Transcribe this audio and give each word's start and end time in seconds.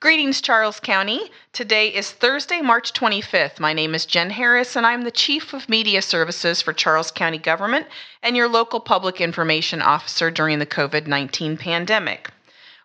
Greetings, 0.00 0.40
Charles 0.40 0.78
County. 0.78 1.28
Today 1.52 1.88
is 1.88 2.12
Thursday, 2.12 2.60
March 2.60 2.92
25th. 2.92 3.58
My 3.58 3.72
name 3.72 3.96
is 3.96 4.06
Jen 4.06 4.30
Harris, 4.30 4.76
and 4.76 4.86
I'm 4.86 5.02
the 5.02 5.10
Chief 5.10 5.52
of 5.52 5.68
Media 5.68 6.02
Services 6.02 6.62
for 6.62 6.72
Charles 6.72 7.10
County 7.10 7.38
Government 7.38 7.84
and 8.22 8.36
your 8.36 8.46
local 8.46 8.78
public 8.78 9.20
information 9.20 9.82
officer 9.82 10.30
during 10.30 10.60
the 10.60 10.66
COVID 10.66 11.08
19 11.08 11.56
pandemic. 11.56 12.30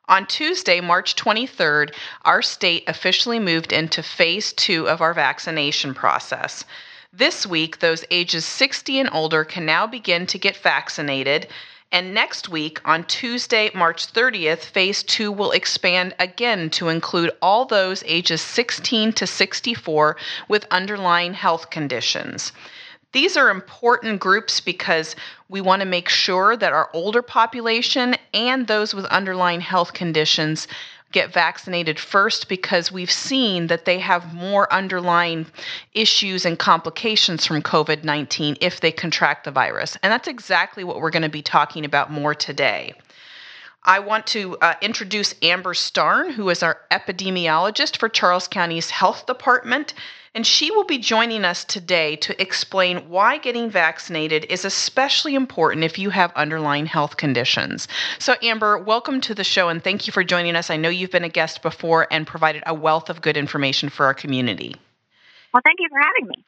On 0.10 0.26
Tuesday, 0.26 0.82
March 0.82 1.16
23rd, 1.16 1.94
our 2.26 2.42
state 2.42 2.84
officially 2.88 3.38
moved 3.38 3.72
into 3.72 4.02
phase 4.02 4.52
two 4.52 4.90
of 4.90 5.00
our 5.00 5.14
vaccination 5.14 5.94
process. 5.94 6.66
This 7.14 7.46
week, 7.46 7.78
those 7.78 8.04
ages 8.10 8.44
60 8.44 9.02
and 9.02 9.10
older 9.14 9.44
can 9.44 9.68
now 9.68 9.86
begin 9.86 10.26
to 10.26 10.40
get 10.40 10.58
vaccinated. 10.58 11.48
And 11.94 12.12
next 12.12 12.50
week, 12.50 12.82
on 12.86 13.04
Tuesday, 13.04 13.70
March 13.76 14.12
30th, 14.12 14.62
phase 14.62 15.04
two 15.04 15.32
will 15.32 15.52
expand 15.52 16.16
again 16.18 16.72
to 16.72 16.90
include 16.90 17.30
all 17.40 17.66
those 17.66 18.04
ages 18.08 18.42
16 18.42 19.14
to 19.14 19.28
64 19.28 20.18
with 20.50 20.66
underlying 20.72 21.36
health 21.36 21.70
conditions. 21.70 22.52
These 23.12 23.38
are 23.38 23.52
important 23.52 24.20
groups 24.20 24.60
because 24.60 25.16
we 25.50 25.62
want 25.62 25.82
to 25.82 25.86
make 25.86 26.10
sure 26.10 26.58
that 26.58 26.74
our 26.74 26.90
older 26.94 27.22
population 27.22 28.16
and 28.34 28.66
those 28.66 28.96
with 28.96 29.06
underlying 29.06 29.62
health 29.62 29.94
conditions 29.94 30.68
get 31.14 31.32
vaccinated 31.32 32.00
first 32.00 32.50
because 32.50 32.92
we've 32.92 33.12
seen 33.12 33.68
that 33.68 33.86
they 33.86 34.00
have 34.00 34.34
more 34.34 34.72
underlying 34.74 35.46
issues 35.94 36.46
and 36.46 36.60
complications 36.60 37.46
from 37.46 37.62
COVID 37.62 38.04
19 38.04 38.58
if 38.60 38.82
they 38.82 38.92
contract 38.92 39.46
the 39.46 39.52
virus. 39.52 39.98
And 40.04 40.12
that's 40.12 40.28
exactly 40.28 40.84
what 40.84 41.00
we're 41.00 41.12
going 41.12 41.24
to 41.24 41.30
be 41.30 41.42
talking 41.42 41.86
about 41.86 42.12
more 42.12 42.36
today. 42.36 42.94
I 43.86 44.00
want 44.00 44.28
to 44.28 44.58
uh, 44.58 44.76
introduce 44.82 45.36
Amber 45.42 45.74
Starn, 45.74 46.32
who 46.32 46.50
is 46.50 46.64
our 46.64 46.80
epidemiologist 46.90 47.98
for 47.98 48.08
Charles 48.08 48.48
County's 48.48 48.90
Health 48.90 49.26
Department 49.26 49.94
and 50.36 50.46
she 50.46 50.72
will 50.72 50.84
be 50.84 50.98
joining 50.98 51.46
us 51.46 51.64
today 51.64 52.16
to 52.18 52.42
explain 52.42 53.10
why 53.10 53.38
getting 53.38 53.70
vaccinated 53.70 54.46
is 54.50 54.66
especially 54.66 55.36
important 55.36 55.84
if 55.84 56.00
you 56.00 56.10
have 56.10 56.34
underlying 56.36 56.86
health 56.86 57.18
conditions. 57.18 57.88
So, 58.20 58.36
Amber, 58.42 58.78
welcome 58.78 59.22
to 59.22 59.36
the 59.36 59.44
show 59.44 59.70
and 59.70 59.84
thank 59.84 60.08
you 60.08 60.14
for 60.14 60.24
joining 60.24 60.56
us. 60.56 60.70
I 60.70 60.78
know 60.78 60.90
you've 60.90 61.12
been 61.12 61.24
a 61.24 61.30
guest 61.30 61.62
before 61.62 62.08
and 62.10 62.26
provided 62.26 62.64
a 62.66 62.74
wealth 62.74 63.10
of 63.10 63.22
good 63.22 63.38
information 63.38 63.90
for 63.90 64.06
our 64.06 64.14
community. 64.14 64.76
Well, 65.54 65.62
thank 65.64 65.80
you 65.80 65.90
for 65.90 66.00
having 66.00 66.28
me. 66.28 66.44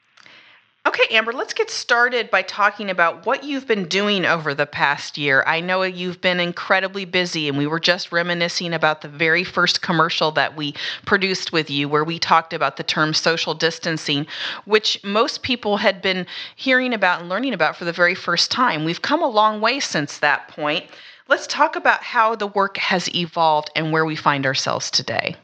Okay, 0.87 1.15
Amber, 1.15 1.33
let's 1.33 1.55
get 1.55 1.71
started 1.71 2.29
by 2.29 2.43
talking 2.43 2.91
about 2.91 3.25
what 3.25 3.43
you've 3.43 3.65
been 3.65 3.87
doing 3.87 4.23
over 4.23 4.53
the 4.53 4.67
past 4.67 5.17
year. 5.17 5.43
I 5.47 5.59
know 5.59 5.81
you've 5.81 6.21
been 6.21 6.39
incredibly 6.39 7.05
busy, 7.05 7.49
and 7.49 7.57
we 7.57 7.65
were 7.65 7.79
just 7.79 8.11
reminiscing 8.11 8.71
about 8.71 9.01
the 9.01 9.07
very 9.07 9.43
first 9.43 9.81
commercial 9.81 10.29
that 10.33 10.55
we 10.55 10.75
produced 11.05 11.51
with 11.51 11.71
you, 11.71 11.89
where 11.89 12.03
we 12.03 12.19
talked 12.19 12.53
about 12.53 12.77
the 12.77 12.83
term 12.83 13.15
social 13.15 13.55
distancing, 13.55 14.27
which 14.65 15.03
most 15.03 15.41
people 15.41 15.77
had 15.77 16.03
been 16.03 16.27
hearing 16.55 16.93
about 16.93 17.21
and 17.21 17.29
learning 17.29 17.55
about 17.55 17.75
for 17.75 17.85
the 17.85 17.91
very 17.91 18.13
first 18.13 18.51
time. 18.51 18.85
We've 18.85 19.01
come 19.01 19.23
a 19.23 19.27
long 19.27 19.61
way 19.61 19.79
since 19.79 20.19
that 20.19 20.49
point. 20.49 20.85
Let's 21.27 21.47
talk 21.47 21.75
about 21.75 22.03
how 22.03 22.35
the 22.35 22.45
work 22.45 22.77
has 22.77 23.13
evolved 23.15 23.71
and 23.75 23.91
where 23.91 24.05
we 24.05 24.15
find 24.15 24.45
ourselves 24.45 24.91
today. 24.91 25.35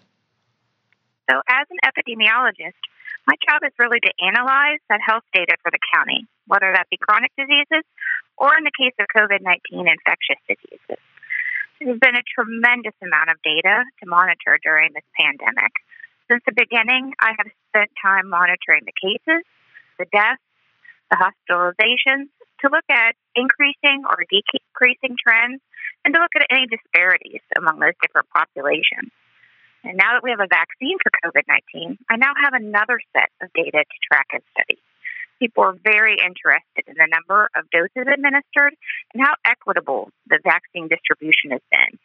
So, 1.27 1.41
as 1.47 1.65
an 1.71 1.77
epidemiologist, 1.83 2.73
my 3.27 3.35
job 3.47 3.61
is 3.63 3.73
really 3.77 3.99
to 4.01 4.13
analyze 4.21 4.81
that 4.89 4.99
health 5.05 5.23
data 5.33 5.55
for 5.61 5.71
the 5.71 5.79
county, 5.93 6.25
whether 6.47 6.71
that 6.73 6.89
be 6.89 6.97
chronic 6.97 7.31
diseases 7.37 7.85
or 8.37 8.57
in 8.57 8.63
the 8.63 8.73
case 8.73 8.93
of 8.97 9.05
COVID 9.13 9.41
19 9.41 9.87
infectious 9.87 10.41
diseases. 10.49 11.01
There's 11.79 11.99
been 11.99 12.17
a 12.17 12.25
tremendous 12.33 12.93
amount 13.01 13.29
of 13.33 13.41
data 13.41 13.81
to 13.81 14.03
monitor 14.05 14.57
during 14.61 14.93
this 14.93 15.05
pandemic. 15.17 15.73
Since 16.29 16.43
the 16.45 16.53
beginning, 16.53 17.13
I 17.19 17.33
have 17.37 17.49
spent 17.73 17.89
time 17.97 18.29
monitoring 18.29 18.85
the 18.85 18.93
cases, 18.93 19.41
the 19.97 20.05
deaths, 20.13 20.45
the 21.09 21.17
hospitalizations, 21.17 22.29
to 22.61 22.69
look 22.69 22.85
at 22.89 23.17
increasing 23.35 24.05
or 24.05 24.21
decreasing 24.29 25.17
trends, 25.17 25.61
and 26.05 26.13
to 26.13 26.21
look 26.21 26.33
at 26.37 26.45
any 26.49 26.67
disparities 26.69 27.41
among 27.57 27.79
those 27.79 27.97
different 28.01 28.29
populations. 28.29 29.09
And 29.83 29.97
now 29.97 30.13
that 30.13 30.23
we 30.23 30.29
have 30.29 30.39
a 30.39 30.47
vaccine 30.47 30.97
for 31.01 31.11
COVID 31.25 31.43
19, 31.47 31.97
I 32.09 32.15
now 32.17 32.33
have 32.43 32.53
another 32.53 32.99
set 33.13 33.29
of 33.41 33.51
data 33.53 33.83
to 33.83 33.97
track 34.05 34.27
and 34.33 34.43
study. 34.53 34.79
People 35.39 35.63
are 35.63 35.75
very 35.83 36.17
interested 36.21 36.85
in 36.85 36.93
the 36.93 37.09
number 37.09 37.49
of 37.55 37.65
doses 37.71 38.05
administered 38.05 38.77
and 39.13 39.23
how 39.23 39.33
equitable 39.43 40.11
the 40.27 40.37
vaccine 40.43 40.87
distribution 40.87 41.49
has 41.51 41.61
been. 41.71 41.97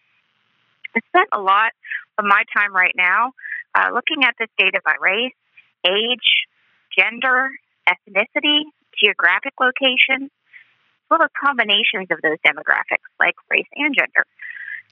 I 0.96 1.00
spent 1.08 1.28
a 1.32 1.40
lot 1.40 1.72
of 2.16 2.24
my 2.24 2.44
time 2.56 2.72
right 2.72 2.94
now 2.96 3.32
uh, 3.74 3.90
looking 3.92 4.24
at 4.24 4.34
this 4.38 4.48
data 4.56 4.80
by 4.82 4.94
race, 4.98 5.36
age, 5.84 6.48
gender, 6.96 7.50
ethnicity, 7.84 8.64
geographic 8.96 9.52
location, 9.60 10.32
as 10.32 11.06
well 11.10 11.22
as 11.22 11.30
combinations 11.36 12.08
of 12.10 12.18
those 12.22 12.40
demographics 12.40 13.04
like 13.20 13.34
race 13.50 13.68
and 13.76 13.94
gender. 13.94 14.24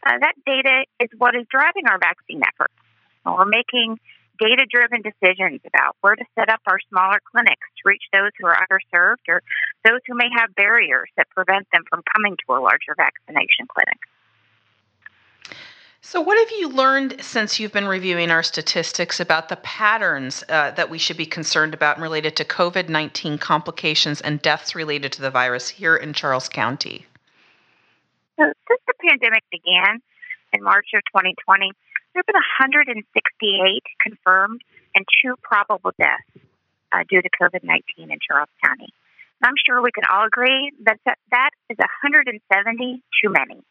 Uh, 0.04 0.18
that 0.20 0.34
data 0.44 0.84
is 1.00 1.08
what 1.16 1.34
is 1.34 1.46
driving 1.50 1.86
our 1.88 1.98
vaccine 1.98 2.42
efforts. 2.46 2.74
We're 3.24 3.46
making 3.46 3.98
data 4.38 4.66
driven 4.68 5.02
decisions 5.02 5.60
about 5.66 5.96
where 6.00 6.16
to 6.16 6.24
set 6.34 6.48
up 6.50 6.60
our 6.66 6.78
smaller 6.90 7.20
clinics 7.24 7.66
to 7.76 7.82
reach 7.88 8.02
those 8.12 8.30
who 8.38 8.46
are 8.46 8.56
underserved 8.56 9.24
or 9.28 9.42
those 9.84 10.00
who 10.06 10.14
may 10.14 10.28
have 10.36 10.54
barriers 10.54 11.08
that 11.16 11.28
prevent 11.30 11.66
them 11.72 11.82
from 11.88 12.02
coming 12.14 12.36
to 12.46 12.52
a 12.52 12.60
larger 12.60 12.94
vaccination 12.96 13.66
clinic. 13.68 13.98
So, 16.00 16.20
what 16.20 16.36
have 16.36 16.58
you 16.58 16.68
learned 16.68 17.16
since 17.22 17.58
you've 17.58 17.72
been 17.72 17.88
reviewing 17.88 18.30
our 18.30 18.42
statistics 18.42 19.20
about 19.20 19.48
the 19.48 19.56
patterns 19.56 20.44
uh, 20.50 20.72
that 20.72 20.90
we 20.90 20.98
should 20.98 21.16
be 21.16 21.24
concerned 21.24 21.72
about 21.72 21.98
related 21.98 22.36
to 22.36 22.44
COVID 22.44 22.90
19 22.90 23.38
complications 23.38 24.20
and 24.20 24.42
deaths 24.42 24.74
related 24.74 25.12
to 25.12 25.22
the 25.22 25.30
virus 25.30 25.70
here 25.70 25.96
in 25.96 26.12
Charles 26.12 26.50
County? 26.50 27.06
So, 28.36 28.50
since 28.66 28.82
the 28.86 28.94
pandemic 28.98 29.44
began 29.50 30.02
in 30.52 30.62
March 30.62 30.90
of 30.94 31.02
2020, 31.14 31.70
there 32.14 32.22
have 32.22 32.26
been 32.26 32.42
168 32.58 33.02
confirmed 34.02 34.62
and 34.94 35.04
two 35.22 35.34
probable 35.42 35.92
deaths 35.98 36.46
uh, 36.90 37.02
due 37.08 37.22
to 37.22 37.30
COVID 37.30 37.62
19 37.62 38.10
in 38.10 38.18
Charles 38.22 38.50
County. 38.62 38.90
And 39.42 39.50
I'm 39.50 39.58
sure 39.66 39.82
we 39.82 39.90
can 39.90 40.04
all 40.10 40.26
agree 40.26 40.72
that 40.86 40.98
that, 41.04 41.50
is 41.70 41.78
170 41.78 43.02
too 43.22 43.30
many. 43.30 43.62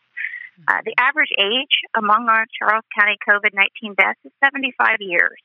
Uh, 0.67 0.79
the 0.85 0.93
average 0.99 1.31
age 1.39 1.75
among 1.95 2.27
our 2.29 2.45
Charles 2.59 2.85
County 2.95 3.17
COVID 3.27 3.55
19 3.55 3.95
deaths 3.95 4.19
is 4.23 4.31
75 4.43 4.99
years. 4.99 5.39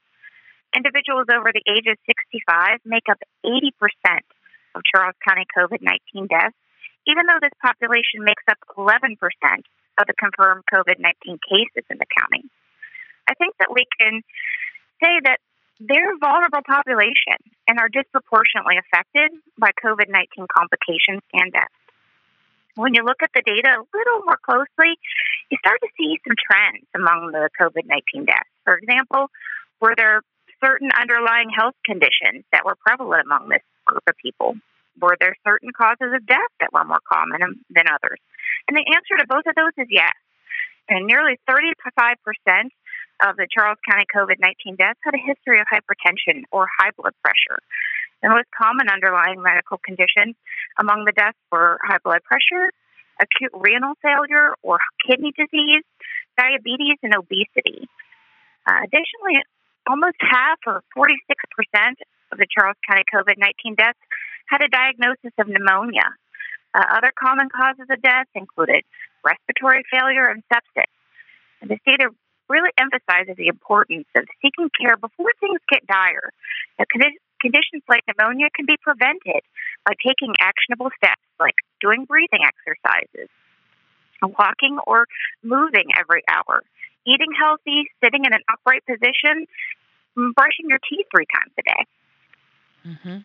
Individuals 0.77 1.27
over 1.33 1.51
the 1.55 1.65
age 1.67 1.87
of 1.89 1.97
65 2.07 2.83
make 2.85 3.09
up 3.11 3.19
80% 3.43 3.73
of 4.75 4.83
Charles 4.95 5.17
County 5.27 5.47
COVID 5.57 5.83
19 5.83 6.27
deaths 6.27 6.55
even 7.07 7.27
though 7.27 7.41
this 7.41 7.55
population 7.63 8.25
makes 8.25 8.43
up 8.49 8.59
11% 8.77 9.17
of 9.99 10.07
the 10.07 10.15
confirmed 10.15 10.65
COVID 10.73 10.99
19 10.99 11.39
cases 11.43 11.85
in 11.91 11.99
the 11.99 12.07
county. 12.07 12.45
I 13.29 13.35
think 13.35 13.55
that 13.59 13.75
we 13.75 13.85
can 13.99 14.23
say 15.03 15.21
that 15.25 15.39
they're 15.81 16.15
a 16.15 16.19
vulnerable 16.19 16.63
population 16.67 17.39
and 17.69 17.79
are 17.79 17.89
disproportionately 17.89 18.79
affected 18.79 19.31
by 19.59 19.71
COVID 19.85 20.09
19 20.09 20.47
complications 20.51 21.23
and 21.33 21.53
deaths. 21.53 21.75
When 22.75 22.95
you 22.95 23.03
look 23.03 23.23
at 23.23 23.31
the 23.35 23.43
data 23.43 23.79
a 23.79 23.87
little 23.91 24.23
more 24.25 24.39
closely, 24.43 24.95
you 25.51 25.59
start 25.59 25.81
to 25.83 25.91
see 25.99 26.19
some 26.27 26.35
trends 26.39 26.87
among 26.95 27.33
the 27.33 27.51
COVID 27.59 27.87
19 27.87 28.27
deaths. 28.27 28.51
For 28.65 28.79
example, 28.79 29.31
were 29.81 29.95
there 29.97 30.23
certain 30.63 30.91
underlying 30.91 31.51
health 31.51 31.75
conditions 31.85 32.45
that 32.53 32.65
were 32.65 32.77
prevalent 32.87 33.27
among 33.27 33.49
this 33.49 33.63
group 33.87 34.03
of 34.09 34.17
people? 34.17 34.57
Were 35.01 35.17
there 35.21 35.37
certain 35.47 35.71
causes 35.77 36.13
of 36.15 36.27
death 36.27 36.53
that 36.61 36.73
were 36.73 36.85
more 36.85 37.03
common 37.07 37.41
than 37.71 37.87
others? 37.87 38.19
And 38.67 38.77
the 38.77 38.87
answer 38.87 39.17
to 39.19 39.27
both 39.27 39.47
of 39.47 39.55
those 39.55 39.75
is 39.79 39.89
yes. 39.91 40.15
And 40.89 41.07
nearly 41.07 41.39
35% 41.49 42.17
of 43.25 43.37
the 43.37 43.47
Charles 43.51 43.79
County 43.89 44.07
COVID 44.15 44.41
19 44.41 44.77
deaths 44.77 44.99
had 45.03 45.15
a 45.15 45.23
history 45.23 45.61
of 45.61 45.67
hypertension 45.67 46.45
or 46.51 46.67
high 46.79 46.91
blood 46.97 47.15
pressure. 47.23 47.59
The 48.23 48.31
most 48.31 48.49
common 48.51 48.89
underlying 48.89 49.43
medical 49.43 49.79
conditions 49.79 50.35
among 50.79 51.05
the 51.05 51.13
deaths 51.13 51.39
were 51.53 51.79
high 51.83 52.03
blood 52.03 52.23
pressure, 52.25 52.71
acute 53.21 53.53
renal 53.55 53.95
failure 54.03 54.55
or 54.63 54.79
kidney 55.07 55.33
disease, 55.37 55.85
diabetes, 56.37 56.99
and 57.03 57.15
obesity. 57.15 57.87
Uh, 58.67 58.83
additionally, 58.85 59.43
almost 59.87 60.19
half, 60.21 60.59
or 60.67 60.83
46%, 60.97 61.15
of 62.33 62.39
the 62.39 62.47
Charles 62.47 62.77
County 62.87 63.05
COVID 63.09 63.39
19 63.39 63.75
deaths 63.75 63.99
had 64.49 64.63
a 64.63 64.69
diagnosis 64.69 65.33
of 65.39 65.49
pneumonia. 65.49 66.09
Uh, 66.75 66.85
other 66.97 67.13
common 67.19 67.49
causes 67.49 67.87
of 67.91 68.03
death 68.03 68.27
included 68.35 68.85
respiratory 69.25 69.85
failure 69.91 70.29
and 70.29 70.43
sepsis. 70.53 70.91
And 71.61 71.71
this 71.71 71.81
data 71.87 72.11
really 72.49 72.71
emphasizes 72.79 73.37
the 73.37 73.49
importance 73.49 74.07
of 74.17 74.25
seeking 74.41 74.71
care 74.81 74.97
before 74.97 75.33
things 75.41 75.61
get 75.71 75.87
dire. 75.87 76.33
Now, 76.79 76.85
condi- 76.95 77.21
conditions 77.41 77.83
like 77.89 78.03
pneumonia 78.09 78.49
can 78.55 78.67
be 78.67 78.77
prevented 78.81 79.43
by 79.85 79.93
taking 80.05 80.35
actionable 80.41 80.91
steps 80.97 81.23
like 81.39 81.55
doing 81.81 82.05
breathing 82.05 82.41
exercises, 82.45 83.29
walking 84.23 84.79
or 84.87 85.07
moving 85.43 85.93
every 85.97 86.23
hour, 86.29 86.63
eating 87.07 87.33
healthy, 87.39 87.89
sitting 88.03 88.25
in 88.25 88.33
an 88.33 88.41
upright 88.51 88.85
position, 88.87 89.47
brushing 90.15 90.69
your 90.69 90.81
teeth 90.89 91.07
three 91.15 91.27
times 91.33 91.53
a 91.59 91.63
day. 91.63 91.85
Mm-hmm. 92.87 93.19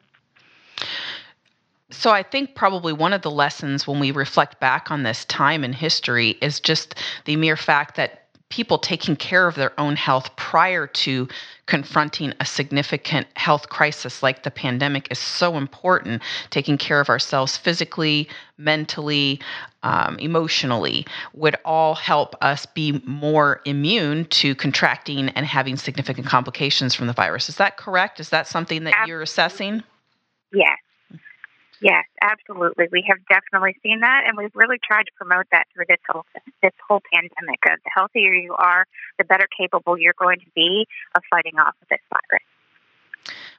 So 1.94 2.12
I 2.12 2.24
think 2.24 2.56
probably 2.56 2.92
one 2.92 3.14
of 3.14 3.22
the 3.22 3.32
lessons 3.32 3.88
when 3.88 4.00
we 4.00 4.12
reflect 4.12 4.60
back 4.60 4.92
on 4.92 5.04
this 5.04 5.26
time 5.26 5.64
in 5.64 5.74
history 5.74 6.32
is 6.42 6.60
just 6.60 6.96
the 7.26 7.36
mere 7.36 7.56
fact 7.56 7.96
that 7.96 8.20
people 8.50 8.78
taking 8.78 9.16
care 9.16 9.48
of 9.48 9.56
their 9.56 9.72
own 9.80 9.96
health 9.96 10.36
prior 10.36 10.86
to 10.86 11.28
confronting 11.66 12.32
a 12.40 12.46
significant 12.46 13.26
health 13.36 13.70
crisis 13.70 14.22
like 14.22 14.44
the 14.44 14.52
pandemic 14.52 15.08
is 15.10 15.18
so 15.18 15.58
important. 15.58 16.22
Taking 16.52 16.78
care 16.78 17.00
of 17.00 17.10
ourselves 17.10 17.58
physically, 17.58 18.30
mentally, 18.58 19.40
um, 19.82 20.20
emotionally 20.20 21.06
would 21.34 21.56
all 21.66 21.96
help 21.96 22.36
us 22.42 22.68
be 22.68 23.02
more 23.06 23.62
immune 23.66 24.26
to 24.26 24.54
contracting 24.54 25.30
and 25.30 25.48
having 25.48 25.76
significant 25.76 26.28
complications 26.28 26.94
from 26.94 27.08
the 27.08 27.14
virus. 27.14 27.50
Is 27.50 27.56
that 27.56 27.78
correct? 27.78 28.20
Is 28.20 28.30
that 28.30 28.48
something 28.48 28.84
that 28.84 28.94
Absolutely. 28.94 29.10
you're 29.10 29.22
assessing? 29.24 29.84
Yes. 30.54 30.78
Yes, 31.84 32.06
absolutely. 32.22 32.88
We 32.94 33.04
have 33.10 33.20
definitely 33.28 33.76
seen 33.84 34.00
that, 34.00 34.24
and 34.26 34.38
we've 34.38 34.56
really 34.56 34.80
tried 34.80 35.04
to 35.04 35.12
promote 35.18 35.48
that 35.52 35.68
through 35.74 35.84
this 35.90 36.00
whole 36.08 36.24
this 36.62 36.72
whole 36.88 37.02
pandemic. 37.14 37.60
Of 37.68 37.84
the 37.84 37.92
healthier 37.94 38.34
you 38.34 38.56
are, 38.56 38.88
the 39.18 39.26
better 39.26 39.48
capable 39.52 39.98
you're 39.98 40.16
going 40.18 40.40
to 40.40 40.52
be 40.56 40.88
of 41.14 41.24
fighting 41.30 41.60
off 41.60 41.76
of 41.82 41.88
this 41.90 42.00
virus. 42.08 42.53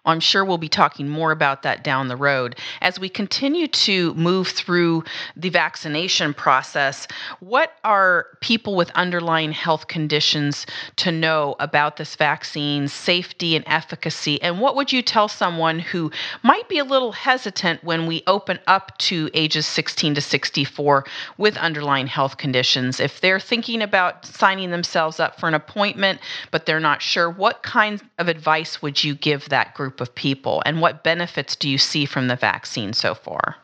I'm 0.05 0.21
sure 0.21 0.45
we'll 0.45 0.59
be 0.59 0.69
talking 0.69 1.09
more 1.09 1.33
about 1.33 1.63
that 1.63 1.83
down 1.83 2.09
the 2.09 2.17
road. 2.17 2.57
As 2.83 3.01
we 3.01 3.09
continue 3.09 3.67
to 3.69 4.13
move 4.15 4.49
through 4.49 5.05
the 5.35 5.49
vaccination 5.49 6.35
process, 6.35 7.09
what 7.41 7.73
are 7.85 8.27
people 8.41 8.77
with 8.77 8.91
underlying 8.91 9.53
health 9.53 9.89
conditions 9.89 10.67
to 10.97 11.11
know 11.11 11.57
about 11.59 11.97
this 11.97 12.17
vaccine, 12.17 12.87
safety 12.87 13.57
and 13.57 13.65
efficacy? 13.67 14.43
And 14.43 14.61
what 14.61 14.77
would 14.77 14.93
you 14.93 15.01
tell 15.01 15.29
someone 15.29 15.79
who 15.79 16.11
might 16.43 16.69
be 16.69 16.79
a 16.79 16.85
little 16.85 17.13
hesitant 17.13 17.83
when 17.83 18.07
we 18.07 18.23
open 18.27 18.59
up 18.67 18.97
to 18.99 19.31
ages 19.33 19.67
16 19.67 20.17
to 20.17 20.21
64 20.21 21.05
with 21.39 21.57
underlying 21.57 22.09
health 22.09 22.37
conditions? 22.37 23.01
If 23.01 23.23
they're 23.23 23.41
thinking 23.41 23.81
about 23.81 24.27
signing 24.27 24.71
themselves 24.71 25.19
up 25.19 25.41
for 25.41 25.49
an 25.49 25.55
appointment, 25.55 26.21
but 26.51 26.67
they're 26.67 26.79
not 26.79 27.01
sure, 27.01 27.31
what 27.31 27.63
kind 27.63 28.03
of 28.19 28.29
advice 28.29 28.83
would 28.83 29.03
you 29.03 29.15
give 29.15 29.49
that 29.49 29.73
group? 29.75 29.94
Group 29.95 30.09
of 30.09 30.15
people, 30.15 30.63
and 30.67 30.81
what 30.81 31.05
benefits 31.05 31.57
do 31.57 31.69
you 31.69 31.79
see 31.79 32.05
from 32.05 32.29
the 32.29 32.37
vaccine 32.37 32.93
so 32.93 33.15
far? 33.15 33.57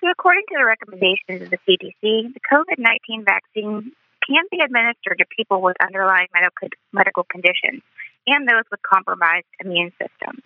So 0.00 0.08
according 0.10 0.44
to 0.48 0.56
the 0.56 0.64
recommendations 0.64 1.42
of 1.42 1.50
the 1.50 1.58
CDC, 1.68 2.32
the 2.32 2.40
COVID 2.50 2.78
19 2.78 3.24
vaccine 3.24 3.92
can 4.26 4.44
be 4.50 4.60
administered 4.64 5.18
to 5.18 5.26
people 5.36 5.60
with 5.60 5.76
underlying 5.82 6.28
medical, 6.32 7.24
conditions 7.24 7.82
and 8.26 8.48
those 8.48 8.64
with 8.70 8.80
compromised 8.82 9.46
immune 9.62 9.92
systems. 10.00 10.42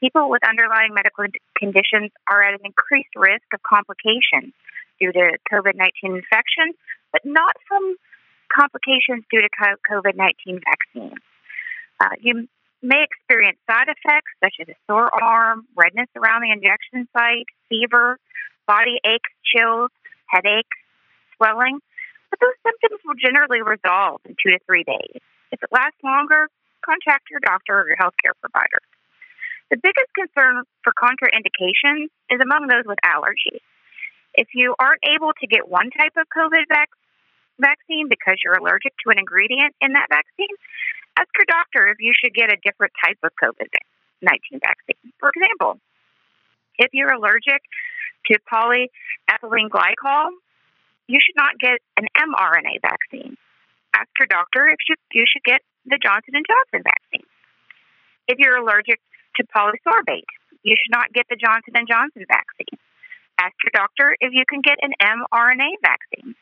People 0.00 0.28
with 0.28 0.42
underlying 0.46 0.92
medical 0.92 1.24
conditions 1.56 2.10
are 2.28 2.42
at 2.42 2.52
an 2.52 2.64
increased 2.64 3.14
risk 3.16 3.44
of 3.54 3.60
complications 3.62 4.52
due 5.00 5.12
to 5.12 5.38
COVID 5.50 5.76
19 5.76 6.20
infection, 6.20 6.76
but 7.12 7.24
not 7.24 7.56
from 7.68 7.96
complications 8.52 9.24
due 9.30 9.40
to 9.40 9.48
COVID 9.88 10.16
19 10.16 10.60
vaccines. 10.60 11.22
Uh, 12.00 12.16
you 12.20 12.48
may 12.84 13.02
experience 13.02 13.56
side 13.66 13.88
effects 13.88 14.30
such 14.44 14.60
as 14.60 14.68
a 14.68 14.76
sore 14.86 15.08
arm, 15.08 15.66
redness 15.74 16.08
around 16.14 16.42
the 16.42 16.52
injection 16.52 17.08
site, 17.16 17.48
fever, 17.68 18.20
body 18.68 19.00
aches, 19.04 19.32
chills, 19.42 19.90
headache, 20.28 20.68
swelling, 21.36 21.80
but 22.28 22.38
those 22.40 22.58
symptoms 22.60 23.00
will 23.04 23.16
generally 23.16 23.62
resolve 23.64 24.20
in 24.28 24.36
two 24.36 24.52
to 24.52 24.60
three 24.66 24.84
days. 24.84 25.20
If 25.50 25.62
it 25.62 25.72
lasts 25.72 25.98
longer, 26.04 26.48
contact 26.84 27.30
your 27.30 27.40
doctor 27.40 27.80
or 27.80 27.88
your 27.88 27.96
healthcare 27.96 28.36
provider. 28.40 28.84
The 29.70 29.80
biggest 29.80 30.12
concern 30.12 30.64
for 30.84 30.92
contraindications 30.92 32.12
is 32.28 32.40
among 32.42 32.68
those 32.68 32.84
with 32.84 32.98
allergies. 33.00 33.64
If 34.34 34.48
you 34.52 34.74
aren't 34.78 35.00
able 35.08 35.32
to 35.40 35.46
get 35.46 35.68
one 35.68 35.90
type 35.90 36.12
of 36.18 36.26
COVID 36.28 36.68
vac- 36.68 36.92
vaccine 37.58 38.08
because 38.10 38.36
you're 38.44 38.58
allergic 38.58 38.92
to 39.04 39.10
an 39.10 39.18
ingredient 39.18 39.74
in 39.80 39.94
that 39.94 40.10
vaccine, 40.10 40.52
ask 41.16 41.28
your 41.38 41.46
doctor 41.46 41.88
if 41.88 41.98
you 42.00 42.12
should 42.12 42.34
get 42.34 42.52
a 42.52 42.56
different 42.62 42.92
type 43.04 43.18
of 43.22 43.30
COVID 43.42 43.68
19 44.22 44.60
vaccine. 44.60 45.12
For 45.20 45.30
example, 45.30 45.80
if 46.78 46.90
you're 46.92 47.12
allergic 47.12 47.62
to 48.26 48.38
polyethylene 48.50 49.68
glycol, 49.68 50.32
you 51.06 51.18
should 51.20 51.36
not 51.36 51.58
get 51.58 51.78
an 51.96 52.06
mRNA 52.16 52.80
vaccine. 52.80 53.36
Ask 53.94 54.08
your 54.18 54.26
doctor 54.26 54.66
if 54.66 54.78
you, 54.88 54.96
you 55.12 55.24
should 55.28 55.44
get 55.44 55.60
the 55.84 55.98
Johnson 56.02 56.34
& 56.34 56.48
Johnson 56.48 56.82
vaccine. 56.82 57.26
If 58.26 58.38
you're 58.38 58.56
allergic 58.56 59.00
to 59.36 59.44
polysorbate, 59.54 60.26
you 60.62 60.74
should 60.80 60.90
not 60.90 61.12
get 61.12 61.26
the 61.28 61.36
Johnson 61.36 61.74
& 61.80 61.88
Johnson 61.88 62.24
vaccine. 62.26 62.80
Ask 63.38 63.54
your 63.62 63.74
doctor 63.74 64.16
if 64.20 64.32
you 64.32 64.44
can 64.48 64.62
get 64.62 64.78
an 64.80 64.92
mRNA 64.98 65.70
vaccine. 65.82 66.34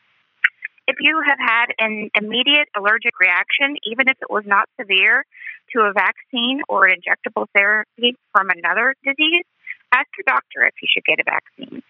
If 0.87 0.97
you 0.99 1.21
have 1.25 1.39
had 1.39 1.67
an 1.79 2.09
immediate 2.15 2.67
allergic 2.75 3.19
reaction, 3.19 3.77
even 3.83 4.09
if 4.09 4.17
it 4.21 4.29
was 4.29 4.43
not 4.45 4.67
severe, 4.79 5.23
to 5.71 5.81
a 5.81 5.93
vaccine 5.93 6.61
or 6.67 6.85
an 6.85 6.99
injectable 6.99 7.47
therapy 7.55 8.15
from 8.31 8.49
another 8.49 8.95
disease, 9.03 9.45
ask 9.93 10.07
your 10.17 10.27
doctor 10.27 10.67
if 10.67 10.75
you 10.81 10.87
should 10.91 11.05
get 11.05 11.19
a 11.19 11.23
vaccine. 11.23 11.81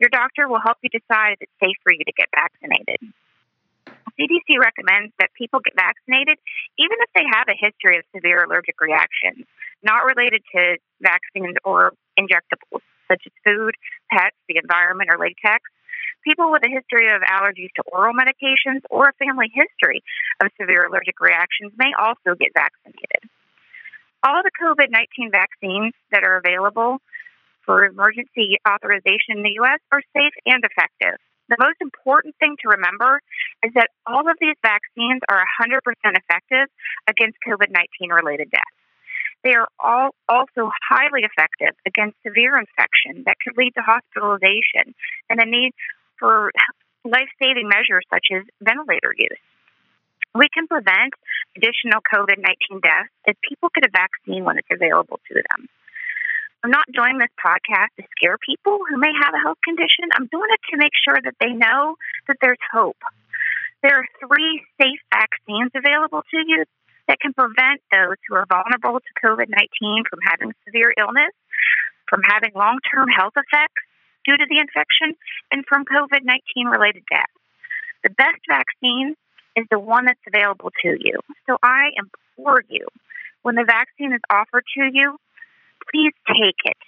Your 0.00 0.10
doctor 0.10 0.48
will 0.48 0.60
help 0.60 0.78
you 0.82 0.90
decide 0.90 1.38
if 1.38 1.42
it's 1.42 1.58
safe 1.62 1.76
for 1.84 1.92
you 1.92 2.04
to 2.04 2.12
get 2.12 2.26
vaccinated. 2.34 2.98
CDC 4.18 4.58
recommends 4.60 5.14
that 5.18 5.30
people 5.38 5.60
get 5.60 5.74
vaccinated 5.74 6.36
even 6.78 6.98
if 7.00 7.10
they 7.14 7.24
have 7.32 7.46
a 7.48 7.56
history 7.56 7.96
of 7.98 8.04
severe 8.14 8.44
allergic 8.44 8.80
reactions, 8.80 9.46
not 9.82 10.04
related 10.04 10.42
to 10.54 10.76
vaccines 11.00 11.56
or 11.64 11.92
injectables, 12.18 12.82
such 13.08 13.22
as 13.24 13.32
food, 13.44 13.74
pets, 14.10 14.36
the 14.48 14.58
environment, 14.58 15.08
or 15.10 15.18
latex. 15.18 15.62
People 16.24 16.52
with 16.52 16.62
a 16.62 16.70
history 16.70 17.10
of 17.10 17.22
allergies 17.22 17.74
to 17.76 17.82
oral 17.90 18.14
medications 18.14 18.82
or 18.90 19.10
a 19.10 19.12
family 19.18 19.50
history 19.52 20.02
of 20.40 20.50
severe 20.60 20.86
allergic 20.86 21.18
reactions 21.20 21.72
may 21.76 21.90
also 21.98 22.38
get 22.38 22.54
vaccinated. 22.54 23.26
All 24.22 24.42
the 24.42 24.54
COVID 24.54 24.90
19 24.90 25.30
vaccines 25.30 25.94
that 26.12 26.22
are 26.22 26.38
available 26.38 26.98
for 27.66 27.84
emergency 27.84 28.58
authorization 28.66 29.38
in 29.38 29.42
the 29.42 29.58
U.S. 29.62 29.80
are 29.90 30.02
safe 30.14 30.34
and 30.46 30.62
effective. 30.62 31.18
The 31.48 31.58
most 31.58 31.82
important 31.82 32.34
thing 32.38 32.56
to 32.62 32.70
remember 32.70 33.20
is 33.66 33.72
that 33.74 33.90
all 34.06 34.30
of 34.30 34.36
these 34.40 34.56
vaccines 34.62 35.20
are 35.28 35.42
100% 35.60 35.82
effective 36.06 36.70
against 37.08 37.38
COVID 37.46 37.70
19 37.70 38.10
related 38.10 38.50
deaths. 38.50 38.78
They 39.42 39.54
are 39.54 39.68
all 39.80 40.14
also 40.28 40.70
highly 40.88 41.26
effective 41.26 41.74
against 41.84 42.16
severe 42.22 42.56
infection 42.56 43.24
that 43.26 43.36
could 43.42 43.58
lead 43.58 43.74
to 43.74 43.82
hospitalization 43.82 44.94
and 45.28 45.42
a 45.42 45.46
need 45.46 45.74
for 46.22 46.54
life 47.02 47.26
saving 47.42 47.66
measures 47.66 48.06
such 48.06 48.30
as 48.30 48.46
ventilator 48.62 49.10
use. 49.10 49.42
We 50.38 50.46
can 50.54 50.70
prevent 50.70 51.18
additional 51.58 51.98
COVID 52.06 52.38
19 52.38 52.78
deaths 52.78 53.10
if 53.26 53.36
people 53.42 53.74
get 53.74 53.84
a 53.84 53.90
vaccine 53.90 54.46
when 54.46 54.56
it's 54.56 54.70
available 54.70 55.18
to 55.28 55.34
them. 55.34 55.66
I'm 56.62 56.70
not 56.70 56.86
doing 56.94 57.18
this 57.18 57.34
podcast 57.42 57.90
to 57.98 58.06
scare 58.14 58.38
people 58.38 58.78
who 58.86 58.96
may 58.96 59.10
have 59.10 59.34
a 59.34 59.42
health 59.42 59.58
condition. 59.66 60.14
I'm 60.14 60.30
doing 60.30 60.46
it 60.54 60.62
to 60.70 60.78
make 60.78 60.94
sure 60.94 61.18
that 61.18 61.34
they 61.42 61.50
know 61.50 61.98
that 62.30 62.38
there's 62.40 62.62
hope. 62.70 63.02
There 63.82 63.98
are 63.98 64.06
three 64.22 64.62
safe 64.78 65.02
vaccines 65.10 65.74
available 65.74 66.22
to 66.22 66.38
you 66.46 66.64
that 67.10 67.18
can 67.18 67.34
prevent 67.34 67.82
those 67.90 68.14
who 68.30 68.38
are 68.38 68.46
vulnerable 68.46 69.02
to 69.02 69.12
COVID 69.26 69.50
19 69.50 70.06
from 70.06 70.22
having 70.22 70.54
severe 70.64 70.94
illness, 70.96 71.34
from 72.08 72.22
having 72.22 72.54
long 72.54 72.78
term 72.94 73.10
health 73.10 73.34
effects, 73.34 73.82
due 74.24 74.36
to 74.36 74.46
the 74.48 74.58
infection 74.58 75.16
and 75.50 75.64
from 75.66 75.84
COVID 75.84 76.24
19 76.24 76.66
related 76.66 77.02
deaths. 77.10 77.32
The 78.02 78.10
best 78.10 78.42
vaccine 78.48 79.14
is 79.56 79.66
the 79.70 79.78
one 79.78 80.06
that's 80.06 80.26
available 80.26 80.70
to 80.82 80.96
you. 80.98 81.20
So 81.46 81.56
I 81.62 81.90
implore 81.96 82.62
you, 82.68 82.86
when 83.42 83.54
the 83.54 83.64
vaccine 83.64 84.12
is 84.12 84.20
offered 84.30 84.64
to 84.76 84.90
you, 84.92 85.18
please 85.90 86.12
take 86.26 86.60
it. 86.64 86.82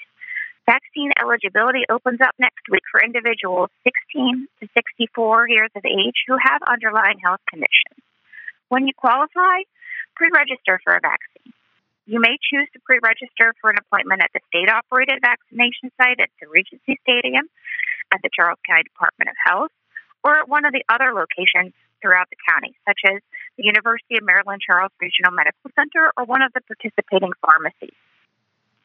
Vaccine 0.67 1.13
eligibility 1.21 1.85
opens 1.91 2.21
up 2.23 2.35
next 2.39 2.65
week 2.71 2.83
for 2.91 3.03
individuals 3.03 3.69
16 3.85 4.49
to 4.61 4.69
64 4.75 5.49
years 5.49 5.71
of 5.77 5.85
age 5.85 6.25
who 6.27 6.37
have 6.41 6.63
underlying 6.67 7.19
health 7.23 7.41
conditions. 7.51 8.01
When 8.69 8.87
you 8.87 8.95
qualify, 8.97 9.69
pre 10.17 10.31
register 10.33 10.81
for 10.83 10.97
a 10.97 11.01
vaccine. 11.01 11.53
You 12.07 12.21
may 12.21 12.37
choose 12.37 12.69
to 12.77 12.81
pre 12.85 13.01
register 13.03 13.55
for 13.61 13.71
an 13.71 13.79
appointment 13.81 14.21
at 14.21 14.31
the 14.35 14.41
state 14.53 14.69
operated 14.69 15.25
vaccination 15.25 15.89
site 15.97 16.21
at 16.21 16.29
the 16.41 16.49
Regency 16.49 17.01
Stadium, 17.01 17.49
at 18.13 18.21
the 18.21 18.29
Charles 18.29 18.61
County 18.69 18.85
Department 18.85 19.33
of 19.33 19.37
Health, 19.41 19.73
or 20.23 20.37
at 20.37 20.49
one 20.49 20.65
of 20.69 20.73
the 20.73 20.85
other 20.89 21.17
locations 21.17 21.73
throughout 22.05 22.29
the 22.29 22.37
county, 22.45 22.77
such 22.85 23.01
as 23.09 23.25
the 23.57 23.65
University 23.65 24.21
of 24.21 24.25
Maryland 24.25 24.61
Charles 24.61 24.93
Regional 25.01 25.33
Medical 25.33 25.73
Center 25.73 26.13
or 26.17 26.29
one 26.29 26.45
of 26.45 26.53
the 26.53 26.61
participating 26.69 27.33
pharmacies. 27.41 27.97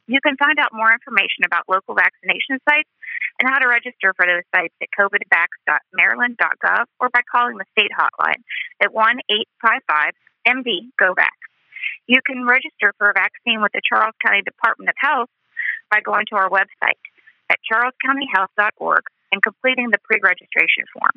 You 0.08 0.24
can 0.24 0.40
find 0.40 0.58
out 0.58 0.72
more 0.72 0.92
information 0.92 1.44
about 1.46 1.68
local 1.68 1.94
vaccination 1.94 2.58
sites 2.64 2.90
and 3.38 3.52
how 3.52 3.60
to 3.60 3.68
register 3.68 4.16
for 4.16 4.26
those 4.26 4.48
sites 4.56 4.74
at 4.82 4.90
covidvax.maryland.gov 4.96 6.84
or 7.00 7.10
by 7.12 7.22
calling 7.30 7.60
the 7.60 7.68
state 7.76 7.92
hotline 7.92 8.42
at 8.80 8.96
1 8.96 9.20
855 9.30 10.16
MD 10.48 10.90
GoVax. 11.00 11.39
You 12.08 12.20
can 12.26 12.46
register 12.46 12.94
for 12.98 13.10
a 13.10 13.14
vaccine 13.14 13.62
with 13.62 13.72
the 13.74 13.82
Charles 13.88 14.16
County 14.26 14.42
Department 14.42 14.90
of 14.90 14.96
Health 14.98 15.30
by 15.92 16.02
going 16.02 16.26
to 16.30 16.36
our 16.36 16.50
website 16.50 17.02
at 17.50 17.60
charlescountyhealth.org 17.66 19.04
and 19.32 19.44
completing 19.44 19.90
the 19.92 20.00
pre 20.04 20.20
registration 20.22 20.86
form. 20.94 21.12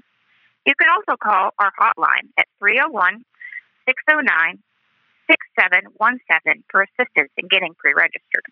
You 0.66 0.74
can 0.78 0.88
also 0.88 1.16
call 1.16 1.50
our 1.58 1.72
hotline 1.78 2.30
at 2.38 2.46
301 2.58 3.24
609 3.86 4.62
6717 5.26 6.64
for 6.70 6.82
assistance 6.82 7.30
in 7.36 7.48
getting 7.48 7.74
pre 7.74 7.94
registered. 7.94 8.46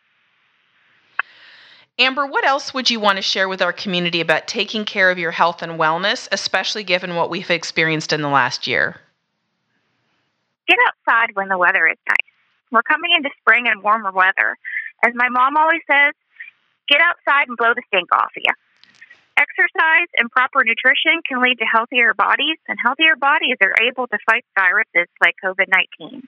Amber, 1.98 2.26
what 2.26 2.46
else 2.46 2.72
would 2.72 2.88
you 2.88 2.98
want 2.98 3.16
to 3.16 3.22
share 3.22 3.48
with 3.48 3.60
our 3.60 3.72
community 3.72 4.22
about 4.22 4.48
taking 4.48 4.86
care 4.86 5.10
of 5.10 5.18
your 5.18 5.32
health 5.32 5.60
and 5.60 5.72
wellness, 5.72 6.28
especially 6.32 6.82
given 6.82 7.14
what 7.14 7.28
we've 7.28 7.50
experienced 7.50 8.12
in 8.12 8.22
the 8.22 8.28
last 8.28 8.66
year? 8.66 8.96
Get 10.70 10.78
outside 10.86 11.34
when 11.34 11.50
the 11.50 11.58
weather 11.58 11.90
is 11.90 11.98
nice. 12.06 12.30
We're 12.70 12.86
coming 12.86 13.10
into 13.10 13.34
spring 13.42 13.66
and 13.66 13.82
warmer 13.82 14.14
weather. 14.14 14.54
As 15.02 15.10
my 15.18 15.26
mom 15.26 15.58
always 15.58 15.82
says, 15.90 16.14
get 16.86 17.02
outside 17.02 17.50
and 17.50 17.58
blow 17.58 17.74
the 17.74 17.82
stink 17.90 18.06
off 18.14 18.30
of 18.30 18.38
you. 18.38 18.54
Exercise 19.34 20.06
and 20.14 20.30
proper 20.30 20.62
nutrition 20.62 21.26
can 21.26 21.42
lead 21.42 21.58
to 21.58 21.66
healthier 21.66 22.14
bodies, 22.14 22.62
and 22.70 22.78
healthier 22.78 23.18
bodies 23.18 23.58
are 23.58 23.74
able 23.82 24.06
to 24.14 24.18
fight 24.22 24.46
viruses 24.54 25.10
like 25.18 25.34
COVID 25.42 25.66
19. 26.06 26.22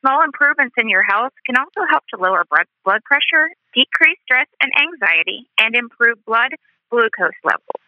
Small 0.00 0.24
improvements 0.24 0.72
in 0.80 0.88
your 0.88 1.02
health 1.02 1.36
can 1.44 1.60
also 1.60 1.84
help 1.90 2.04
to 2.14 2.16
lower 2.16 2.48
blood 2.48 3.02
pressure, 3.04 3.52
decrease 3.76 4.16
stress 4.24 4.48
and 4.62 4.72
anxiety, 4.72 5.50
and 5.60 5.76
improve 5.76 6.16
blood 6.24 6.56
glucose 6.88 7.36
levels. 7.44 7.82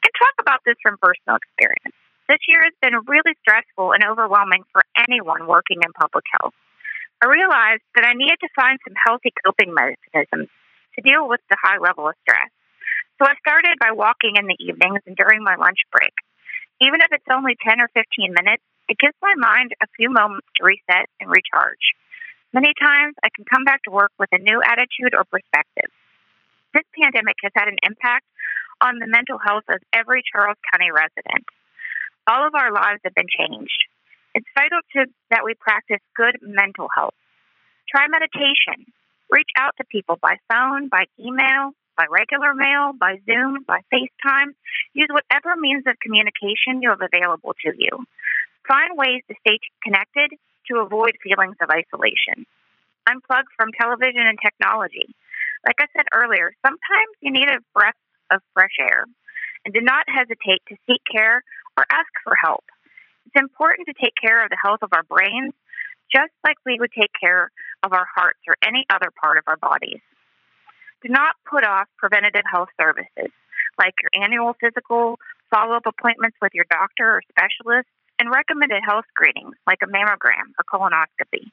I 0.00 0.08
can 0.08 0.16
talk 0.16 0.36
about 0.40 0.64
this 0.64 0.80
from 0.80 0.96
personal 0.96 1.36
experience. 1.36 1.98
This 2.28 2.44
year 2.44 2.60
has 2.60 2.76
been 2.84 2.92
really 3.08 3.32
stressful 3.40 3.96
and 3.96 4.04
overwhelming 4.04 4.68
for 4.68 4.84
anyone 5.00 5.48
working 5.48 5.80
in 5.80 5.96
public 5.96 6.28
health. 6.36 6.52
I 7.24 7.26
realized 7.26 7.82
that 7.96 8.04
I 8.04 8.12
needed 8.12 8.36
to 8.44 8.52
find 8.52 8.76
some 8.84 8.92
healthy 9.00 9.32
coping 9.40 9.72
mechanisms 9.72 10.52
to 10.94 11.00
deal 11.00 11.24
with 11.24 11.40
the 11.48 11.56
high 11.56 11.80
level 11.80 12.04
of 12.04 12.14
stress. 12.20 12.52
So 13.16 13.24
I 13.24 13.32
started 13.40 13.80
by 13.80 13.96
walking 13.96 14.36
in 14.36 14.44
the 14.44 14.60
evenings 14.60 15.00
and 15.08 15.16
during 15.16 15.42
my 15.42 15.56
lunch 15.56 15.80
break. 15.90 16.12
Even 16.84 17.00
if 17.00 17.10
it's 17.16 17.32
only 17.32 17.56
10 17.64 17.80
or 17.80 17.88
15 17.96 18.04
minutes, 18.36 18.62
it 18.92 19.00
gives 19.00 19.16
my 19.24 19.32
mind 19.40 19.72
a 19.82 19.88
few 19.96 20.12
moments 20.12 20.46
to 20.60 20.68
reset 20.68 21.08
and 21.18 21.32
recharge. 21.32 21.96
Many 22.52 22.76
times 22.76 23.16
I 23.24 23.32
can 23.32 23.48
come 23.48 23.64
back 23.64 23.82
to 23.88 23.90
work 23.90 24.12
with 24.20 24.28
a 24.36 24.38
new 24.38 24.60
attitude 24.60 25.16
or 25.16 25.24
perspective. 25.24 25.90
This 26.76 26.84
pandemic 26.92 27.40
has 27.42 27.56
had 27.56 27.72
an 27.72 27.80
impact 27.82 28.28
on 28.84 29.00
the 29.00 29.08
mental 29.08 29.40
health 29.40 29.64
of 29.72 29.80
every 29.96 30.22
Charles 30.28 30.60
County 30.70 30.92
resident. 30.92 31.48
All 32.28 32.46
of 32.46 32.54
our 32.54 32.70
lives 32.70 33.00
have 33.04 33.14
been 33.14 33.32
changed. 33.32 33.88
It's 34.34 34.46
vital 34.54 34.80
to, 34.92 35.06
that 35.30 35.44
we 35.44 35.54
practice 35.54 36.04
good 36.14 36.36
mental 36.42 36.88
health. 36.94 37.16
Try 37.88 38.06
meditation. 38.06 38.84
Reach 39.30 39.48
out 39.56 39.72
to 39.78 39.84
people 39.88 40.18
by 40.20 40.36
phone, 40.52 40.88
by 40.88 41.04
email, 41.18 41.72
by 41.96 42.04
regular 42.10 42.52
mail, 42.52 42.92
by 42.92 43.16
Zoom, 43.24 43.64
by 43.66 43.80
FaceTime. 43.92 44.52
Use 44.92 45.08
whatever 45.08 45.56
means 45.56 45.84
of 45.86 45.98
communication 46.00 46.84
you 46.84 46.90
have 46.90 47.00
available 47.00 47.54
to 47.64 47.72
you. 47.76 48.04
Find 48.68 48.92
ways 48.92 49.22
to 49.28 49.34
stay 49.40 49.58
connected 49.82 50.36
to 50.68 50.78
avoid 50.78 51.16
feelings 51.24 51.56
of 51.60 51.70
isolation. 51.72 52.44
Unplug 53.08 53.48
from 53.56 53.72
television 53.80 54.28
and 54.28 54.38
technology. 54.38 55.08
Like 55.66 55.80
I 55.80 55.88
said 55.96 56.04
earlier, 56.12 56.52
sometimes 56.60 57.12
you 57.20 57.32
need 57.32 57.48
a 57.48 57.64
breath 57.72 57.96
of 58.30 58.42
fresh 58.52 58.76
air. 58.78 59.06
And 59.64 59.72
do 59.74 59.80
not 59.80 60.04
hesitate 60.06 60.60
to 60.68 60.76
seek 60.86 61.00
care 61.10 61.42
or 61.78 61.86
ask 61.90 62.10
for 62.24 62.34
help. 62.34 62.64
It's 63.26 63.38
important 63.38 63.86
to 63.86 63.94
take 63.94 64.14
care 64.20 64.42
of 64.42 64.50
the 64.50 64.58
health 64.60 64.82
of 64.82 64.90
our 64.92 65.04
brains 65.04 65.54
just 66.10 66.32
like 66.42 66.56
we 66.66 66.80
would 66.80 66.90
take 66.90 67.12
care 67.14 67.52
of 67.84 67.92
our 67.92 68.06
hearts 68.16 68.40
or 68.48 68.56
any 68.66 68.84
other 68.90 69.12
part 69.14 69.38
of 69.38 69.44
our 69.46 69.56
bodies. 69.56 70.00
Do 71.02 71.08
not 71.10 71.36
put 71.48 71.62
off 71.62 71.86
preventative 71.98 72.42
health 72.50 72.70
services 72.80 73.30
like 73.78 73.94
your 74.02 74.10
annual 74.24 74.56
physical, 74.58 75.20
follow 75.54 75.76
up 75.76 75.86
appointments 75.86 76.36
with 76.42 76.50
your 76.52 76.66
doctor 76.68 77.06
or 77.06 77.22
specialist, 77.30 77.86
and 78.18 78.26
recommended 78.34 78.82
health 78.82 79.04
screenings 79.14 79.54
like 79.66 79.78
a 79.84 79.86
mammogram 79.86 80.50
or 80.58 80.66
colonoscopy. 80.66 81.46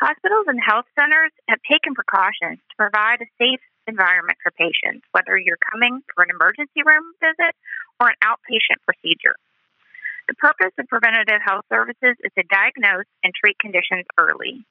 Hospitals 0.00 0.46
and 0.48 0.58
health 0.58 0.86
centers 0.98 1.30
have 1.48 1.60
taken 1.70 1.92
precautions 1.92 2.58
to 2.70 2.74
provide 2.78 3.20
a 3.20 3.28
safe 3.36 3.60
environment 3.86 4.38
for 4.42 4.50
patients, 4.52 5.06
whether 5.12 5.38
you're 5.38 5.60
coming 5.70 6.02
for 6.14 6.24
an 6.24 6.30
emergency 6.30 6.82
room 6.84 7.04
visit 7.20 7.54
or 8.00 8.08
an 8.08 8.18
outpatient 8.22 8.80
procedure. 8.84 9.36
The 10.28 10.38
purpose 10.38 10.72
of 10.78 10.86
preventative 10.86 11.42
health 11.42 11.66
services 11.68 12.14
is 12.22 12.32
to 12.38 12.44
diagnose 12.46 13.10
and 13.24 13.34
treat 13.34 13.58
conditions 13.58 14.06
early. 14.18 14.62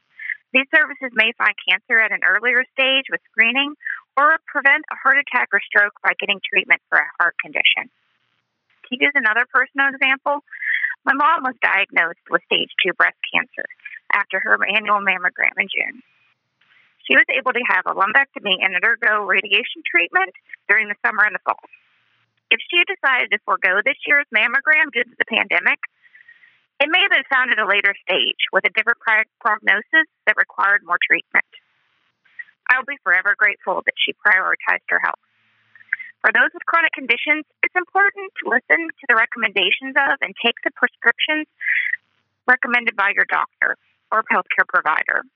These 0.54 0.68
services 0.72 1.12
may 1.16 1.32
find 1.38 1.56
cancer 1.68 2.00
at 2.00 2.12
an 2.12 2.24
earlier 2.28 2.64
stage 2.76 3.08
with 3.12 3.24
screening 3.32 3.76
or 4.18 4.40
prevent 4.48 4.84
a 4.92 5.00
heart 5.00 5.20
attack 5.20 5.48
or 5.54 5.62
stroke 5.64 5.96
by 6.04 6.12
getting 6.20 6.40
treatment 6.44 6.82
for 6.90 7.00
a 7.00 7.12
heart 7.20 7.36
condition. 7.40 7.88
To 8.92 8.98
use 9.00 9.16
another 9.16 9.48
personal 9.48 9.88
example, 9.96 10.44
my 11.06 11.14
mom 11.16 11.44
was 11.44 11.56
diagnosed 11.64 12.24
with 12.30 12.44
stage 12.46 12.72
2 12.84 12.94
breast 12.94 13.16
cancer 13.32 13.68
after 14.12 14.40
her 14.44 14.60
annual 14.68 15.00
mammogram 15.00 15.56
in 15.58 15.68
June. 15.72 16.04
She 17.12 17.20
was 17.20 17.28
able 17.28 17.52
to 17.52 17.68
have 17.68 17.84
a 17.92 17.92
lumpectomy 17.92 18.64
and 18.64 18.72
undergo 18.72 19.28
radiation 19.28 19.84
treatment 19.84 20.32
during 20.72 20.88
the 20.88 20.96
summer 21.04 21.28
and 21.28 21.36
the 21.36 21.44
fall. 21.44 21.60
If 22.48 22.64
she 22.72 22.80
had 22.80 22.88
decided 22.88 23.36
to 23.36 23.44
forego 23.44 23.84
this 23.84 24.00
year's 24.08 24.32
mammogram 24.32 24.96
due 24.96 25.04
to 25.04 25.18
the 25.20 25.28
pandemic, 25.28 25.76
it 26.80 26.88
may 26.88 27.04
have 27.04 27.12
been 27.12 27.28
found 27.28 27.52
at 27.52 27.60
a 27.60 27.68
later 27.68 27.92
stage 28.08 28.48
with 28.56 28.64
a 28.64 28.72
different 28.72 29.04
prognosis 29.44 30.08
that 30.24 30.40
required 30.40 30.88
more 30.88 31.04
treatment. 31.04 31.52
I'll 32.72 32.88
be 32.88 32.96
forever 33.04 33.36
grateful 33.36 33.84
that 33.84 34.00
she 34.00 34.16
prioritized 34.16 34.88
her 34.88 35.04
health. 35.04 35.20
For 36.24 36.32
those 36.32 36.56
with 36.56 36.64
chronic 36.64 36.96
conditions, 36.96 37.44
it's 37.60 37.76
important 37.76 38.32
to 38.40 38.56
listen 38.56 38.88
to 38.88 39.06
the 39.12 39.20
recommendations 39.20 40.00
of 40.00 40.16
and 40.24 40.32
take 40.40 40.56
the 40.64 40.72
prescriptions 40.80 41.52
recommended 42.48 42.96
by 42.96 43.12
your 43.12 43.28
doctor 43.28 43.76
or 44.16 44.24
healthcare 44.32 44.64
provider. 44.64 45.28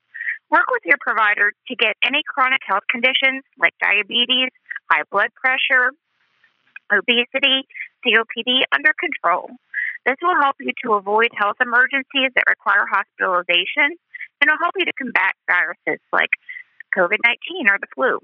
Work 0.51 0.69
with 0.71 0.83
your 0.85 0.97
provider 1.01 1.53
to 1.67 1.75
get 1.75 1.97
any 2.05 2.21
chronic 2.27 2.61
health 2.65 2.83
conditions 2.89 3.43
like 3.57 3.73
diabetes, 3.81 4.53
high 4.89 5.03
blood 5.11 5.29
pressure, 5.33 5.91
obesity, 6.93 7.65
COPD 8.05 8.61
under 8.71 8.93
control. 8.93 9.49
This 10.05 10.17
will 10.21 10.37
help 10.39 10.55
you 10.59 10.71
to 10.85 10.93
avoid 10.93 11.29
health 11.33 11.57
emergencies 11.59 12.29
that 12.35 12.45
require 12.47 12.85
hospitalization 12.85 13.97
and 14.39 14.45
will 14.45 14.61
help 14.61 14.77
you 14.77 14.85
to 14.85 14.93
combat 14.93 15.33
viruses 15.49 15.99
like 16.13 16.29
COVID 16.95 17.17
19 17.25 17.67
or 17.67 17.77
the 17.81 17.89
flu. 17.95 18.21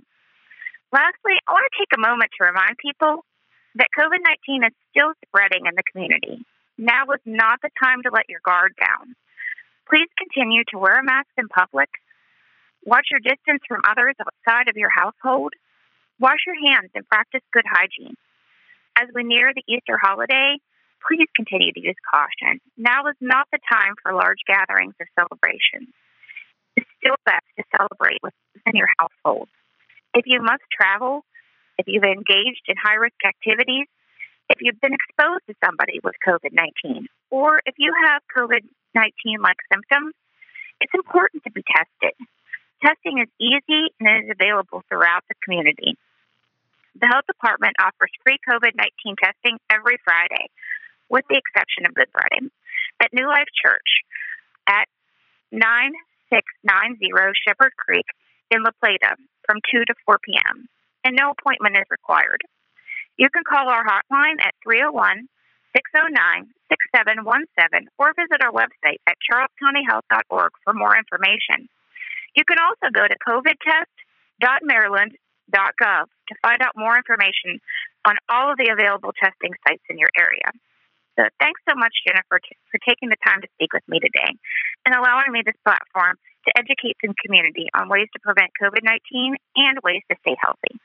Lastly, 0.93 1.41
I 1.47 1.51
want 1.51 1.65
to 1.65 1.79
take 1.79 1.91
a 1.97 2.01
moment 2.01 2.29
to 2.37 2.45
remind 2.45 2.77
people 2.77 3.25
that 3.75 3.89
COVID 3.97 4.21
19 4.49 4.69
is 4.69 4.75
still 4.93 5.13
spreading 5.25 5.65
in 5.65 5.73
the 5.73 5.87
community. 5.89 6.45
Now 6.77 7.09
is 7.13 7.23
not 7.25 7.59
the 7.61 7.73
time 7.81 8.03
to 8.03 8.11
let 8.13 8.29
your 8.29 8.41
guard 8.45 8.73
down. 8.77 9.15
Please 9.89 10.07
continue 10.17 10.63
to 10.69 10.77
wear 10.77 10.99
a 10.99 11.03
mask 11.03 11.29
in 11.37 11.47
public, 11.47 11.89
watch 12.85 13.07
your 13.11 13.19
distance 13.19 13.61
from 13.67 13.81
others 13.87 14.15
outside 14.19 14.69
of 14.69 14.77
your 14.77 14.89
household, 14.89 15.53
wash 16.19 16.39
your 16.45 16.57
hands, 16.71 16.91
and 16.95 17.07
practice 17.07 17.41
good 17.53 17.65
hygiene. 17.69 18.15
As 18.97 19.07
we 19.13 19.23
near 19.23 19.53
the 19.53 19.63
Easter 19.67 19.97
holiday, 20.01 20.57
please 21.07 21.27
continue 21.35 21.71
to 21.73 21.81
use 21.81 21.95
caution. 22.09 22.59
Now 22.77 23.07
is 23.07 23.17
not 23.21 23.47
the 23.51 23.59
time 23.71 23.95
for 24.01 24.13
large 24.13 24.43
gatherings 24.45 24.93
or 24.99 25.07
celebrations. 25.17 25.93
It's 26.75 26.89
still 26.99 27.15
best 27.25 27.45
to 27.57 27.63
celebrate 27.75 28.21
within 28.21 28.75
your 28.75 28.89
household. 28.99 29.49
If 30.13 30.25
you 30.27 30.41
must 30.41 30.63
travel, 30.71 31.23
if 31.77 31.87
you've 31.87 32.03
engaged 32.03 32.67
in 32.67 32.75
high 32.77 32.95
risk 32.95 33.17
activities, 33.25 33.87
if 34.49 34.59
you've 34.59 34.79
been 34.81 34.93
exposed 34.93 35.47
to 35.47 35.55
somebody 35.63 35.99
with 36.03 36.15
COVID 36.27 36.51
19, 36.51 37.07
or 37.29 37.61
if 37.65 37.75
you 37.77 37.93
have 38.07 38.21
COVID 38.35 38.67
19 38.93 39.41
like 39.41 39.57
symptoms, 39.71 40.13
it's 40.81 40.93
important 40.93 41.43
to 41.43 41.51
be 41.51 41.63
tested. 41.63 42.15
Testing 42.81 43.21
is 43.21 43.29
easy 43.39 43.93
and 43.99 44.25
is 44.25 44.31
available 44.33 44.83
throughout 44.89 45.21
the 45.29 45.35
community. 45.45 45.93
The 46.99 47.07
health 47.07 47.25
department 47.27 47.75
offers 47.79 48.11
free 48.25 48.37
COVID 48.49 48.73
19 48.75 49.15
testing 49.21 49.57
every 49.69 49.97
Friday, 50.03 50.49
with 51.09 51.23
the 51.29 51.37
exception 51.37 51.85
of 51.85 51.93
Good 51.93 52.09
Friday, 52.11 52.49
at 52.99 53.13
New 53.13 53.27
Life 53.27 53.49
Church 53.53 54.01
at 54.67 54.89
9690 55.51 57.37
Shepherd 57.47 57.71
Creek 57.77 58.05
in 58.49 58.63
La 58.63 58.71
Plata 58.81 59.15
from 59.45 59.61
2 59.71 59.85
to 59.85 59.93
4 60.05 60.17
p.m., 60.25 60.67
and 61.03 61.15
no 61.15 61.31
appointment 61.31 61.77
is 61.77 61.85
required. 61.89 62.41
You 63.17 63.29
can 63.29 63.43
call 63.45 63.69
our 63.69 63.85
hotline 63.85 64.41
at 64.41 64.57
301 64.63 65.29
609 65.77 66.49
6717 66.67 67.87
or 67.97 68.13
visit 68.17 68.41
our 68.41 68.51
website 68.51 68.99
at 69.07 69.15
charlescountyhealth.org 69.21 70.51
for 70.63 70.73
more 70.73 70.97
information. 70.97 71.69
You 72.35 72.43
can 72.45 72.59
also 72.59 72.91
go 72.93 73.07
to 73.07 73.15
covidtest.maryland.gov 73.27 76.05
to 76.05 76.35
find 76.41 76.61
out 76.61 76.71
more 76.75 76.95
information 76.95 77.59
on 78.05 78.17
all 78.29 78.51
of 78.51 78.57
the 78.57 78.69
available 78.71 79.11
testing 79.19 79.51
sites 79.67 79.83
in 79.89 79.97
your 79.97 80.11
area. 80.17 80.51
So 81.19 81.27
thanks 81.39 81.59
so 81.67 81.75
much, 81.75 81.91
Jennifer, 82.07 82.39
t- 82.39 82.55
for 82.71 82.79
taking 82.87 83.09
the 83.09 83.17
time 83.25 83.41
to 83.41 83.47
speak 83.59 83.73
with 83.73 83.83
me 83.87 83.99
today 83.99 84.31
and 84.85 84.95
allowing 84.95 85.31
me 85.31 85.41
this 85.45 85.57
platform 85.63 86.17
to 86.47 86.57
educate 86.57 86.97
the 87.03 87.13
community 87.23 87.67
on 87.75 87.89
ways 87.89 88.07
to 88.13 88.19
prevent 88.23 88.49
COVID 88.57 88.83
19 88.83 89.35
and 89.57 89.77
ways 89.83 90.01
to 90.09 90.17
stay 90.21 90.35
healthy. 90.39 90.79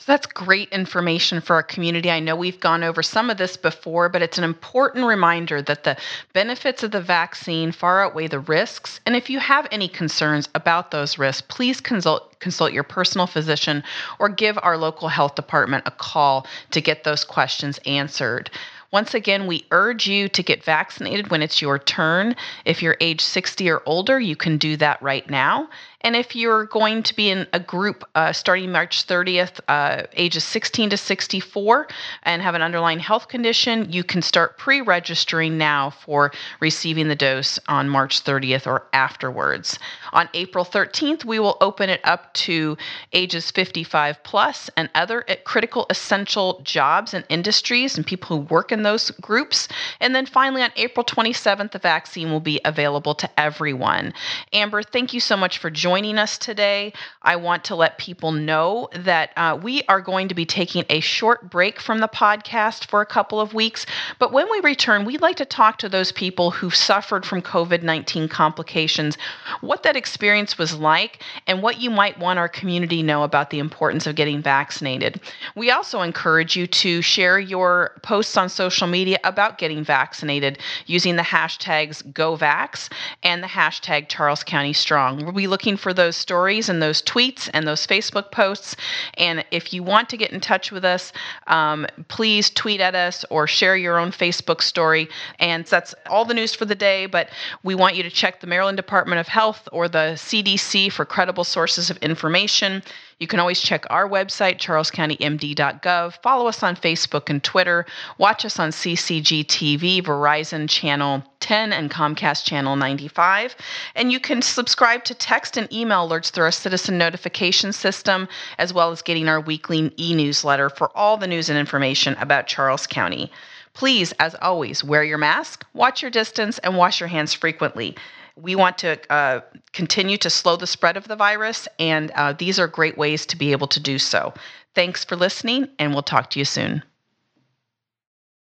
So 0.00 0.12
that's 0.12 0.26
great 0.26 0.70
information 0.70 1.42
for 1.42 1.56
our 1.56 1.62
community. 1.62 2.10
I 2.10 2.20
know 2.20 2.34
we've 2.34 2.58
gone 2.58 2.82
over 2.82 3.02
some 3.02 3.28
of 3.28 3.36
this 3.36 3.58
before, 3.58 4.08
but 4.08 4.22
it's 4.22 4.38
an 4.38 4.44
important 4.44 5.04
reminder 5.04 5.60
that 5.60 5.84
the 5.84 5.98
benefits 6.32 6.82
of 6.82 6.90
the 6.90 7.02
vaccine 7.02 7.70
far 7.70 8.02
outweigh 8.02 8.28
the 8.28 8.38
risks. 8.38 8.98
And 9.04 9.14
if 9.14 9.28
you 9.28 9.38
have 9.40 9.68
any 9.70 9.88
concerns 9.88 10.48
about 10.54 10.90
those 10.90 11.18
risks, 11.18 11.42
please 11.46 11.82
consult 11.82 12.40
consult 12.40 12.72
your 12.72 12.82
personal 12.82 13.26
physician 13.26 13.84
or 14.18 14.30
give 14.30 14.58
our 14.62 14.78
local 14.78 15.08
health 15.08 15.34
department 15.34 15.84
a 15.86 15.90
call 15.90 16.46
to 16.70 16.80
get 16.80 17.04
those 17.04 17.22
questions 17.22 17.78
answered. 17.84 18.50
Once 18.92 19.14
again, 19.14 19.46
we 19.46 19.66
urge 19.70 20.06
you 20.06 20.28
to 20.30 20.42
get 20.42 20.64
vaccinated 20.64 21.30
when 21.30 21.42
it's 21.42 21.62
your 21.62 21.78
turn. 21.78 22.34
If 22.64 22.82
you're 22.82 22.96
age 23.00 23.20
60 23.20 23.70
or 23.70 23.82
older, 23.84 24.18
you 24.18 24.34
can 24.34 24.56
do 24.56 24.76
that 24.78 25.00
right 25.02 25.28
now. 25.28 25.68
And 26.02 26.16
if 26.16 26.34
you're 26.34 26.64
going 26.64 27.02
to 27.02 27.14
be 27.14 27.28
in 27.28 27.46
a 27.52 27.60
group 27.60 28.04
uh, 28.14 28.32
starting 28.32 28.72
March 28.72 29.06
30th, 29.06 29.60
uh, 29.68 30.04
ages 30.14 30.44
16 30.44 30.90
to 30.90 30.96
64, 30.96 31.88
and 32.22 32.40
have 32.40 32.54
an 32.54 32.62
underlying 32.62 32.98
health 32.98 33.28
condition, 33.28 33.92
you 33.92 34.02
can 34.02 34.22
start 34.22 34.56
pre 34.56 34.80
registering 34.80 35.58
now 35.58 35.90
for 35.90 36.32
receiving 36.60 37.08
the 37.08 37.16
dose 37.16 37.58
on 37.68 37.88
March 37.88 38.24
30th 38.24 38.66
or 38.66 38.86
afterwards. 38.94 39.78
On 40.12 40.28
April 40.32 40.64
13th, 40.64 41.24
we 41.24 41.38
will 41.38 41.58
open 41.60 41.90
it 41.90 42.00
up 42.04 42.32
to 42.34 42.78
ages 43.12 43.50
55 43.50 44.22
plus 44.22 44.70
and 44.76 44.88
other 44.94 45.24
uh, 45.28 45.34
critical 45.44 45.86
essential 45.90 46.62
jobs 46.64 47.12
and 47.12 47.24
industries 47.28 47.96
and 47.96 48.06
people 48.06 48.28
who 48.28 48.44
work 48.44 48.72
in 48.72 48.82
those 48.84 49.10
groups. 49.12 49.68
And 50.00 50.14
then 50.14 50.24
finally, 50.24 50.62
on 50.62 50.70
April 50.76 51.04
27th, 51.04 51.72
the 51.72 51.78
vaccine 51.78 52.30
will 52.30 52.40
be 52.40 52.58
available 52.64 53.14
to 53.16 53.28
everyone. 53.38 54.14
Amber, 54.54 54.82
thank 54.82 55.12
you 55.12 55.20
so 55.20 55.36
much 55.36 55.58
for 55.58 55.68
joining 55.68 55.89
joining 55.90 56.18
us 56.18 56.38
today. 56.38 56.92
I 57.22 57.34
want 57.34 57.64
to 57.64 57.74
let 57.74 57.98
people 57.98 58.30
know 58.30 58.88
that 58.94 59.32
uh, 59.36 59.58
we 59.60 59.82
are 59.88 60.00
going 60.00 60.28
to 60.28 60.36
be 60.36 60.46
taking 60.46 60.84
a 60.88 61.00
short 61.00 61.50
break 61.50 61.80
from 61.80 61.98
the 61.98 62.06
podcast 62.06 62.88
for 62.88 63.00
a 63.00 63.06
couple 63.06 63.40
of 63.40 63.54
weeks. 63.54 63.86
But 64.20 64.30
when 64.30 64.48
we 64.52 64.60
return, 64.60 65.04
we'd 65.04 65.20
like 65.20 65.34
to 65.38 65.44
talk 65.44 65.78
to 65.78 65.88
those 65.88 66.12
people 66.12 66.52
who've 66.52 66.76
suffered 66.76 67.26
from 67.26 67.42
COVID 67.42 67.82
19 67.82 68.28
complications, 68.28 69.18
what 69.62 69.82
that 69.82 69.96
experience 69.96 70.56
was 70.56 70.76
like, 70.76 71.24
and 71.48 71.60
what 71.60 71.80
you 71.80 71.90
might 71.90 72.16
want 72.20 72.38
our 72.38 72.48
community 72.48 73.02
know 73.02 73.24
about 73.24 73.50
the 73.50 73.58
importance 73.58 74.06
of 74.06 74.14
getting 74.14 74.40
vaccinated. 74.40 75.20
We 75.56 75.72
also 75.72 76.02
encourage 76.02 76.54
you 76.54 76.68
to 76.68 77.02
share 77.02 77.40
your 77.40 77.98
posts 78.04 78.36
on 78.36 78.48
social 78.48 78.86
media 78.86 79.18
about 79.24 79.58
getting 79.58 79.82
vaccinated 79.82 80.60
using 80.86 81.16
the 81.16 81.22
hashtags 81.22 82.00
GoVax 82.12 82.92
and 83.24 83.42
the 83.42 83.48
hashtag 83.48 84.08
Charles 84.08 84.44
County 84.44 84.72
Strong. 84.72 85.24
We'll 85.24 85.32
be 85.32 85.48
looking 85.48 85.76
for 85.80 85.94
those 85.94 86.16
stories 86.16 86.68
and 86.68 86.82
those 86.82 87.02
tweets 87.02 87.50
and 87.52 87.66
those 87.66 87.86
Facebook 87.86 88.30
posts. 88.30 88.76
And 89.14 89.44
if 89.50 89.72
you 89.72 89.82
want 89.82 90.08
to 90.10 90.16
get 90.16 90.30
in 90.30 90.40
touch 90.40 90.70
with 90.70 90.84
us, 90.84 91.12
um, 91.46 91.86
please 92.08 92.50
tweet 92.50 92.80
at 92.80 92.94
us 92.94 93.24
or 93.30 93.46
share 93.46 93.76
your 93.76 93.98
own 93.98 94.10
Facebook 94.10 94.62
story. 94.62 95.08
And 95.38 95.64
that's 95.64 95.94
all 96.08 96.24
the 96.24 96.34
news 96.34 96.54
for 96.54 96.64
the 96.64 96.74
day. 96.74 97.06
But 97.06 97.30
we 97.62 97.74
want 97.74 97.96
you 97.96 98.02
to 98.02 98.10
check 98.10 98.40
the 98.40 98.46
Maryland 98.46 98.76
Department 98.76 99.20
of 99.20 99.28
Health 99.28 99.68
or 99.72 99.88
the 99.88 100.14
CDC 100.16 100.92
for 100.92 101.04
credible 101.04 101.44
sources 101.44 101.90
of 101.90 101.96
information. 101.98 102.82
You 103.20 103.26
can 103.26 103.38
always 103.38 103.60
check 103.60 103.84
our 103.90 104.08
website, 104.08 104.56
charlescountymd.gov. 104.56 106.22
Follow 106.22 106.46
us 106.46 106.62
on 106.62 106.74
Facebook 106.74 107.28
and 107.28 107.44
Twitter. 107.44 107.84
Watch 108.16 108.46
us 108.46 108.58
on 108.58 108.70
CCG 108.70 109.44
TV, 109.44 110.02
Verizon 110.02 110.66
Channel 110.66 111.22
10, 111.40 111.74
and 111.74 111.90
Comcast 111.90 112.46
Channel 112.46 112.76
95. 112.76 113.54
And 113.94 114.10
you 114.10 114.20
can 114.20 114.40
subscribe 114.40 115.04
to 115.04 115.14
text 115.14 115.58
and 115.58 115.70
email 115.70 116.08
alerts 116.08 116.30
through 116.30 116.44
our 116.44 116.50
citizen 116.50 116.96
notification 116.96 117.74
system, 117.74 118.26
as 118.56 118.72
well 118.72 118.90
as 118.90 119.02
getting 119.02 119.28
our 119.28 119.40
weekly 119.40 119.92
e 119.98 120.14
newsletter 120.14 120.70
for 120.70 120.90
all 120.96 121.18
the 121.18 121.26
news 121.26 121.50
and 121.50 121.58
information 121.58 122.14
about 122.14 122.46
Charles 122.46 122.86
County. 122.86 123.30
Please, 123.74 124.12
as 124.18 124.34
always, 124.40 124.82
wear 124.82 125.04
your 125.04 125.18
mask, 125.18 125.66
watch 125.74 126.00
your 126.00 126.10
distance, 126.10 126.58
and 126.60 126.74
wash 126.74 127.00
your 127.00 127.08
hands 127.08 127.34
frequently. 127.34 127.94
We 128.40 128.54
want 128.56 128.78
to 128.78 128.98
uh, 129.12 129.40
continue 129.72 130.16
to 130.18 130.30
slow 130.30 130.56
the 130.56 130.66
spread 130.66 130.96
of 130.96 131.08
the 131.08 131.16
virus, 131.16 131.68
and 131.78 132.10
uh, 132.12 132.32
these 132.32 132.58
are 132.58 132.66
great 132.66 132.96
ways 132.96 133.26
to 133.26 133.36
be 133.36 133.52
able 133.52 133.66
to 133.68 133.80
do 133.80 133.98
so. 133.98 134.32
Thanks 134.74 135.04
for 135.04 135.16
listening, 135.16 135.68
and 135.78 135.92
we'll 135.92 136.02
talk 136.02 136.30
to 136.30 136.38
you 136.38 136.44
soon. 136.44 136.82